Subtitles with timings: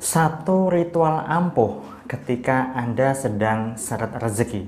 [0.00, 4.64] Satu ritual ampuh ketika Anda sedang seret rezeki.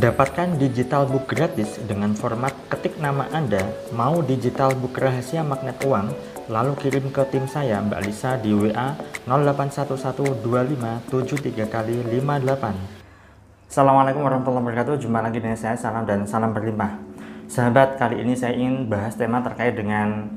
[0.00, 3.60] Dapatkan digital book gratis dengan format ketik nama Anda,
[3.92, 6.16] mau digital book rahasia magnet uang,
[6.48, 8.96] lalu kirim ke tim saya Mbak Lisa di WA
[9.28, 13.68] 08112573 kali 58.
[13.68, 15.04] Assalamualaikum warahmatullahi wabarakatuh.
[15.04, 16.96] Jumpa lagi dengan saya Salam dan salam berlimpah.
[17.44, 20.32] Sahabat, kali ini saya ingin bahas tema terkait dengan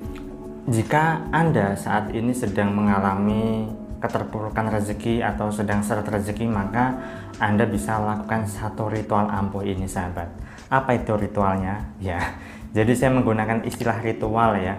[0.67, 6.93] jika Anda saat ini sedang mengalami keterpurukan rezeki atau sedang seret rezeki maka
[7.41, 10.29] Anda bisa lakukan satu ritual ampuh ini sahabat.
[10.69, 11.89] Apa itu ritualnya?
[11.97, 12.21] Ya
[12.77, 14.77] jadi saya menggunakan istilah ritual ya.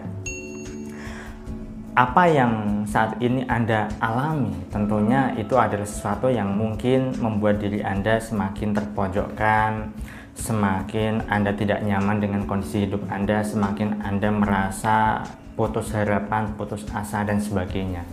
[1.97, 4.53] Apa yang saat ini Anda alami?
[4.71, 9.97] Tentunya itu adalah sesuatu yang mungkin membuat diri Anda semakin terpojokkan
[10.37, 15.25] semakin Anda tidak nyaman dengan kondisi hidup Anda semakin Anda merasa
[15.57, 18.05] putus harapan, putus asa dan sebagainya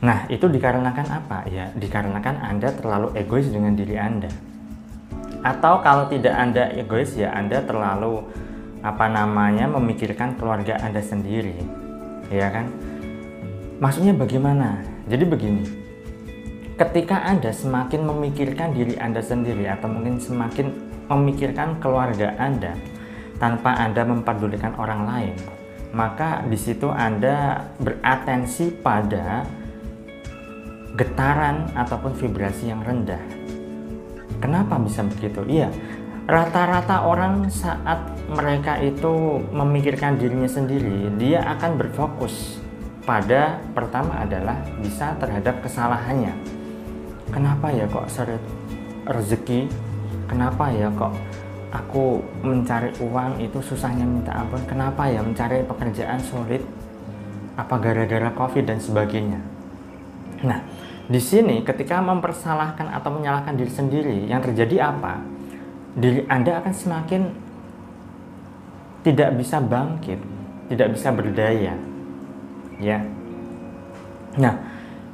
[0.00, 1.44] Nah, itu dikarenakan apa?
[1.52, 4.32] Ya, dikarenakan Anda terlalu egois dengan diri Anda.
[5.44, 8.24] Atau kalau tidak Anda egois ya Anda terlalu
[8.80, 11.56] apa namanya memikirkan keluarga Anda sendiri.
[12.32, 12.72] Ya kan?
[13.80, 14.80] Maksudnya bagaimana?
[15.04, 15.64] Jadi begini.
[16.80, 20.72] Ketika Anda semakin memikirkan diri Anda sendiri atau mungkin semakin
[21.12, 22.72] memikirkan keluarga Anda
[23.36, 25.36] tanpa Anda mempedulikan orang lain,
[25.92, 29.59] maka di situ Anda beratensi pada
[31.00, 33.24] getaran ataupun vibrasi yang rendah.
[34.36, 35.40] Kenapa bisa begitu?
[35.48, 35.72] Iya,
[36.28, 42.60] rata-rata orang saat mereka itu memikirkan dirinya sendiri, dia akan berfokus
[43.08, 46.36] pada pertama adalah bisa terhadap kesalahannya.
[47.32, 48.42] Kenapa ya kok seret
[49.08, 49.72] rezeki?
[50.28, 51.16] Kenapa ya kok
[51.72, 54.60] aku mencari uang itu susahnya minta ampun?
[54.68, 56.60] Kenapa ya mencari pekerjaan sulit?
[57.56, 59.59] Apa gara-gara covid dan sebagainya?
[60.40, 60.64] Nah,
[61.10, 65.20] di sini ketika mempersalahkan atau menyalahkan diri sendiri, yang terjadi apa?
[65.98, 67.22] Diri Anda akan semakin
[69.02, 70.20] tidak bisa bangkit,
[70.70, 71.74] tidak bisa berdaya.
[72.80, 73.04] Ya.
[74.38, 74.54] Nah,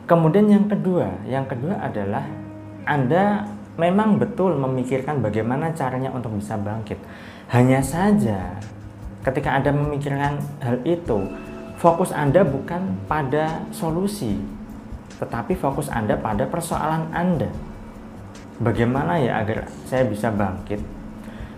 [0.05, 2.29] kemudian yang kedua, yang kedua adalah
[2.85, 3.49] Anda
[3.81, 7.01] memang betul memikirkan bagaimana caranya untuk bisa bangkit.
[7.51, 8.59] Hanya saja
[9.23, 11.31] ketika Anda memikirkan hal itu,
[11.79, 14.39] fokus Anda bukan pada solusi,
[15.17, 17.49] tetapi fokus Anda pada persoalan Anda.
[18.57, 20.81] Bagaimana ya agar saya bisa bangkit?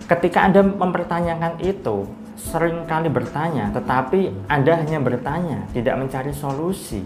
[0.09, 2.09] Ketika Anda mempertanyakan itu,
[2.39, 7.03] sering kali bertanya, tetapi Anda hanya bertanya, tidak mencari solusi.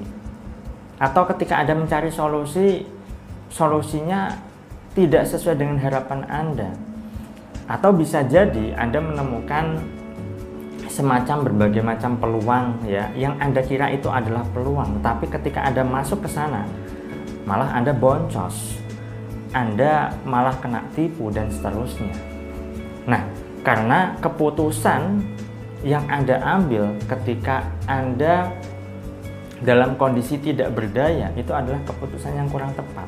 [1.00, 2.86] Atau ketika Anda mencari solusi,
[3.50, 4.32] solusinya
[4.92, 6.70] tidak sesuai dengan harapan Anda.
[7.66, 9.80] Atau bisa jadi Anda menemukan
[10.92, 13.08] semacam berbagai macam peluang ya.
[13.16, 16.68] Yang Anda kira itu adalah peluang tapi ketika Anda masuk ke sana
[17.48, 18.76] malah Anda boncos.
[19.52, 22.12] Anda malah kena tipu dan seterusnya.
[23.08, 23.24] Nah
[23.64, 25.24] karena keputusan
[25.80, 28.52] yang Anda ambil ketika Anda
[29.62, 33.06] dalam kondisi tidak berdaya itu adalah keputusan yang kurang tepat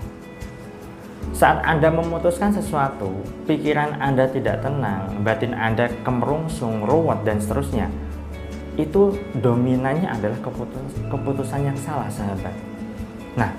[1.32, 3.10] saat Anda memutuskan sesuatu,
[3.48, 7.88] pikiran Anda tidak tenang, batin Anda kemerungsung, ruwet, dan seterusnya.
[8.76, 12.54] Itu dominannya adalah keputus keputusan yang salah, sahabat.
[13.38, 13.50] Nah,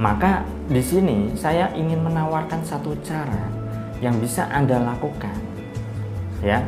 [0.00, 3.50] maka di sini saya ingin menawarkan satu cara
[4.00, 5.34] yang bisa Anda lakukan.
[6.42, 6.66] Ya,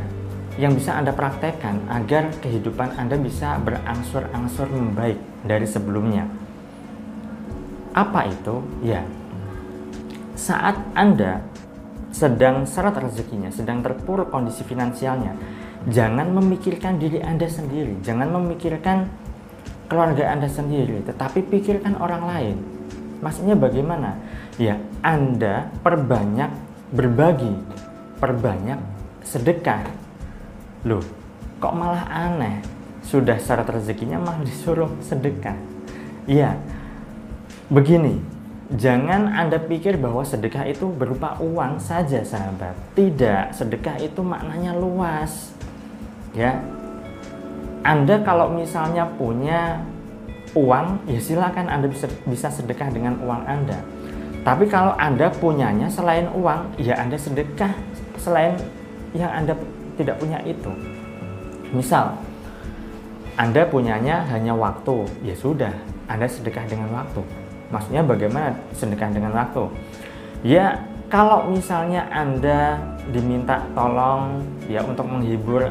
[0.55, 6.31] yang bisa Anda praktekkan agar kehidupan Anda bisa berangsur-angsur membaik dari sebelumnya.
[7.91, 8.63] Apa itu?
[8.83, 9.03] Ya,
[10.35, 11.41] saat Anda
[12.11, 15.35] sedang syarat rezekinya, sedang terpuruk kondisi finansialnya,
[15.91, 19.11] jangan memikirkan diri Anda sendiri, jangan memikirkan
[19.91, 22.57] keluarga Anda sendiri, tetapi pikirkan orang lain.
[23.19, 24.19] Maksudnya bagaimana?
[24.59, 26.51] Ya, Anda perbanyak
[26.91, 27.55] berbagi,
[28.19, 28.79] perbanyak
[29.23, 29.83] sedekah.
[30.87, 31.03] Loh,
[31.59, 32.63] kok malah aneh?
[33.05, 35.57] Sudah syarat rezekinya malah disuruh sedekah.
[36.25, 36.57] Iya,
[37.69, 38.34] begini,
[38.65, 42.73] Jangan Anda pikir bahwa sedekah itu berupa uang saja, sahabat.
[42.97, 45.53] Tidak, sedekah itu maknanya luas.
[46.33, 46.65] Ya.
[47.85, 49.85] Anda kalau misalnya punya
[50.57, 51.93] uang, ya silakan Anda
[52.25, 53.85] bisa sedekah dengan uang Anda.
[54.41, 57.69] Tapi kalau Anda punyanya selain uang, ya Anda sedekah
[58.17, 58.57] selain
[59.13, 59.53] yang Anda
[59.93, 60.73] tidak punya itu.
[61.69, 62.17] Misal,
[63.37, 65.73] Anda punyanya hanya waktu, ya sudah,
[66.09, 67.44] Anda sedekah dengan waktu
[67.75, 69.67] Maksudnya bagaimana sedekah dengan waktu?
[70.47, 70.79] Ya,
[71.11, 72.79] kalau misalnya Anda
[73.11, 75.67] diminta tolong ya untuk menghibur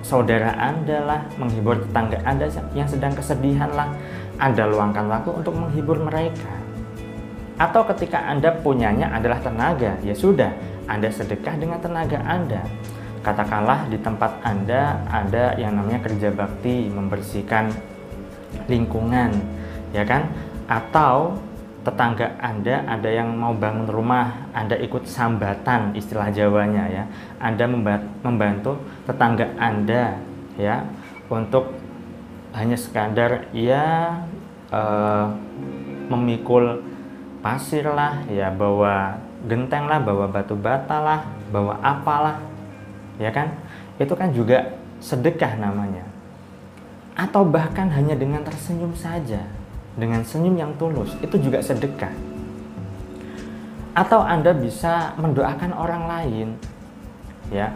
[0.00, 3.92] saudara Anda lah, menghibur tetangga Anda yang sedang kesedihan lah,
[4.40, 6.56] Anda luangkan waktu untuk menghibur mereka.
[7.60, 10.48] Atau ketika Anda punyanya adalah tenaga, ya sudah,
[10.88, 12.64] Anda sedekah dengan tenaga Anda.
[13.20, 17.68] Katakanlah di tempat Anda ada yang namanya kerja bakti, membersihkan
[18.64, 19.36] lingkungan,
[19.92, 20.26] ya kan?
[20.70, 21.34] Atau
[21.82, 27.04] tetangga Anda ada yang mau bangun rumah, Anda ikut sambatan istilah Jawanya ya.
[27.42, 27.66] Anda
[28.22, 30.22] membantu tetangga Anda
[30.54, 30.86] ya
[31.26, 31.74] untuk
[32.54, 34.14] hanya sekadar ya
[34.70, 35.26] uh,
[36.06, 36.86] memikul
[37.42, 39.18] pasir lah, ya bawa
[39.50, 41.20] genteng lah, bawa batu bata lah,
[41.50, 42.38] bawa apalah.
[43.18, 43.58] Ya kan?
[43.98, 46.06] Itu kan juga sedekah namanya.
[47.18, 49.59] Atau bahkan hanya dengan tersenyum saja
[49.98, 52.12] dengan senyum yang tulus itu juga sedekah.
[53.90, 56.48] Atau Anda bisa mendoakan orang lain
[57.50, 57.74] ya.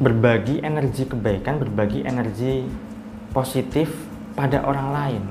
[0.00, 2.64] Berbagi energi kebaikan berbagi energi
[3.30, 3.92] positif
[4.34, 5.22] pada orang lain.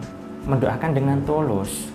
[0.48, 1.92] Mendoakan dengan tulus.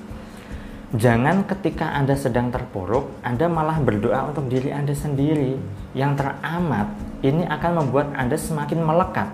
[0.94, 5.56] Jangan ketika Anda sedang terpuruk Anda malah berdoa untuk diri Anda sendiri.
[5.96, 6.86] Yang teramat
[7.24, 9.30] ini akan membuat Anda semakin melekat.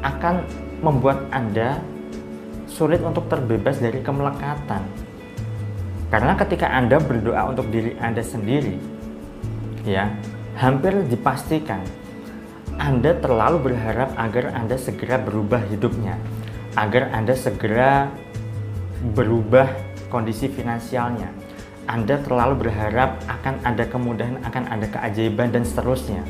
[0.00, 0.46] Akan
[0.80, 1.80] membuat Anda
[2.70, 4.86] sulit untuk terbebas dari kemelekatan.
[6.10, 8.78] Karena ketika Anda berdoa untuk diri Anda sendiri,
[9.82, 10.10] ya,
[10.54, 11.82] hampir dipastikan
[12.78, 16.14] Anda terlalu berharap agar Anda segera berubah hidupnya,
[16.78, 18.10] agar Anda segera
[19.14, 19.70] berubah
[20.08, 21.30] kondisi finansialnya.
[21.90, 26.22] Anda terlalu berharap akan ada kemudahan, akan ada keajaiban dan seterusnya.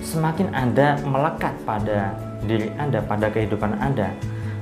[0.00, 2.16] Semakin Anda melekat pada
[2.48, 4.08] diri Anda, pada kehidupan Anda,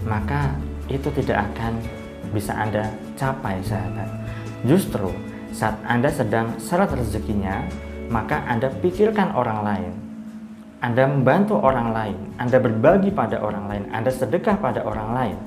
[0.03, 1.79] maka itu tidak akan
[2.33, 4.09] bisa Anda capai sahabat.
[4.67, 5.13] Justru
[5.55, 7.65] saat Anda sedang syarat rezekinya,
[8.13, 9.93] maka Anda pikirkan orang lain.
[10.79, 15.39] Anda membantu orang lain, Anda berbagi pada orang lain, Anda sedekah pada orang lain.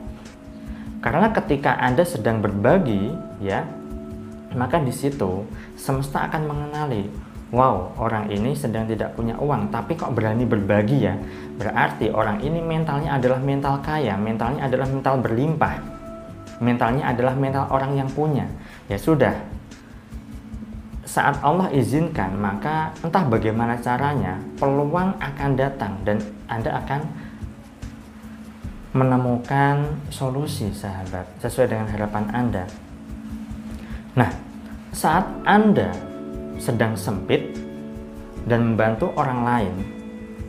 [1.00, 3.64] Karena ketika Anda sedang berbagi, ya,
[4.52, 5.48] maka di situ
[5.80, 7.08] semesta akan mengenali
[7.52, 11.16] wow orang ini sedang tidak punya uang tapi kok berani berbagi ya?
[11.60, 16.02] Berarti orang ini mentalnya adalah mental kaya mentalnya adalah mental berlimpah
[16.62, 18.46] mentalnya adalah mental orang yang punya.
[18.86, 19.34] Ya sudah.
[21.04, 27.02] Saat Allah izinkan maka entah bagaimana caranya peluang akan datang dan Anda akan
[28.96, 32.64] menemukan solusi sahabat sesuai dengan harapan Anda.
[34.16, 34.32] Nah
[34.96, 35.92] saat Anda
[36.58, 37.56] sedang sempit
[38.50, 39.76] dan membantu orang lain,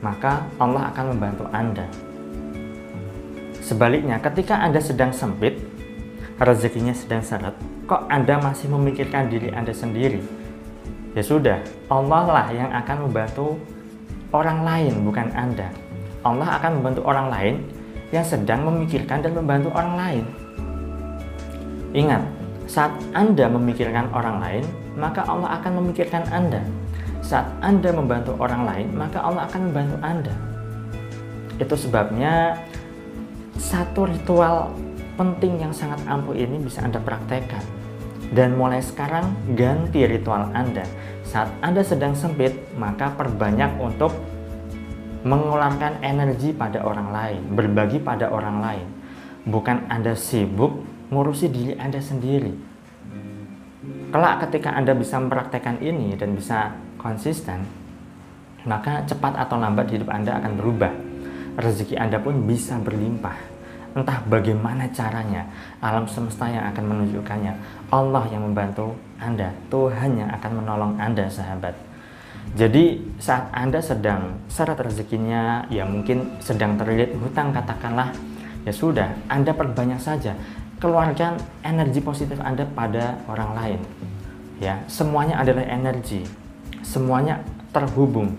[0.01, 1.87] maka Allah akan membantu Anda.
[3.63, 5.61] Sebaliknya, ketika Anda sedang sempit,
[6.43, 7.55] rezekinya sedang seret,
[7.87, 10.19] kok Anda masih memikirkan diri Anda sendiri?
[11.13, 11.61] Ya sudah,
[11.93, 13.61] Allah lah yang akan membantu
[14.33, 15.69] orang lain, bukan Anda.
[16.25, 17.55] Allah akan membantu orang lain
[18.11, 20.25] yang sedang memikirkan dan membantu orang lain.
[21.93, 22.25] Ingat,
[22.71, 24.65] saat Anda memikirkan orang lain,
[24.95, 26.63] maka Allah akan memikirkan Anda.
[27.23, 30.35] Saat Anda membantu orang lain, maka Allah akan membantu Anda.
[31.59, 32.59] Itu sebabnya
[33.59, 34.75] satu ritual
[35.15, 37.63] penting yang sangat ampuh ini bisa Anda praktekkan.
[38.33, 40.89] Dan mulai sekarang ganti ritual Anda.
[41.29, 44.13] Saat Anda sedang sempit, maka perbanyak untuk
[45.23, 48.87] mengeluarkan energi pada orang lain, berbagi pada orang lain.
[49.47, 50.83] Bukan Anda sibuk
[51.13, 52.73] ngurusi diri Anda sendiri
[54.13, 57.65] kelak ketika Anda bisa mempraktekkan ini dan bisa konsisten,
[58.69, 60.93] maka cepat atau lambat hidup Anda akan berubah.
[61.57, 63.51] Rezeki Anda pun bisa berlimpah.
[63.93, 65.49] Entah bagaimana caranya,
[65.81, 67.53] alam semesta yang akan menunjukkannya.
[67.93, 71.77] Allah yang membantu Anda, Tuhan yang akan menolong Anda, sahabat.
[72.57, 78.17] Jadi saat Anda sedang syarat rezekinya, ya mungkin sedang terlilit hutang katakanlah,
[78.65, 80.33] ya sudah, Anda perbanyak saja
[80.83, 83.81] keluarkan energi positif Anda pada orang lain.
[84.59, 86.27] Ya, semuanya adalah energi.
[86.83, 87.39] Semuanya
[87.71, 88.35] terhubung.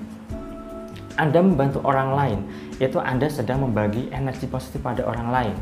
[1.15, 2.39] Anda membantu orang lain,
[2.83, 5.55] itu Anda sedang membagi energi positif pada orang lain.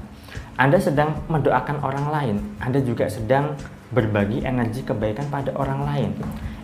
[0.57, 3.53] Anda sedang mendoakan orang lain, Anda juga sedang
[3.91, 6.09] berbagi energi kebaikan pada orang lain.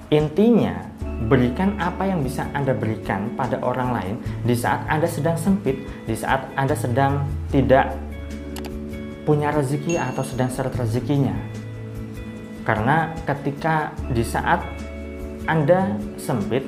[0.07, 0.88] Intinya,
[1.27, 4.15] berikan apa yang bisa Anda berikan pada orang lain
[4.47, 7.91] di saat Anda sedang sempit, di saat Anda sedang tidak
[9.27, 11.36] punya rezeki atau sedang seret rezekinya.
[12.63, 14.63] Karena ketika di saat
[15.43, 16.63] Anda sempit,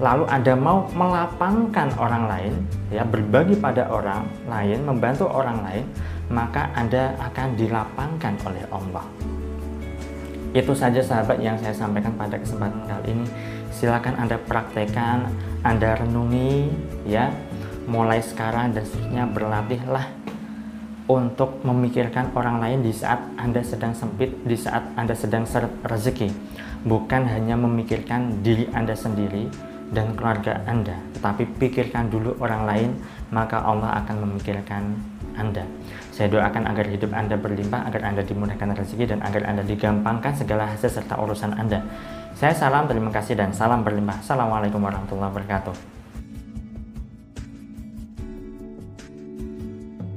[0.00, 2.54] lalu Anda mau melapangkan orang lain,
[2.88, 5.84] ya berbagi pada orang lain, membantu orang lain,
[6.32, 9.04] maka Anda akan dilapangkan oleh Allah.
[10.56, 13.26] Itu saja sahabat yang saya sampaikan pada kesempatan kali ini.
[13.72, 15.28] Silakan Anda praktekkan,
[15.64, 16.68] Anda renungi
[17.08, 17.32] ya,
[17.88, 20.31] mulai sekarang dan seterusnya berlatihlah
[21.10, 26.30] untuk memikirkan orang lain di saat Anda sedang sempit, di saat Anda sedang seret rezeki.
[26.82, 29.46] Bukan hanya memikirkan diri Anda sendiri
[29.92, 32.90] dan keluarga Anda, tetapi pikirkan dulu orang lain,
[33.28, 34.82] maka Allah akan memikirkan
[35.36, 35.68] Anda.
[36.10, 40.68] Saya doakan agar hidup Anda berlimpah, agar Anda dimudahkan rezeki, dan agar Anda digampangkan segala
[40.72, 41.84] hasil serta urusan Anda.
[42.32, 44.24] Saya salam, terima kasih, dan salam berlimpah.
[44.24, 45.91] Assalamualaikum warahmatullahi wabarakatuh.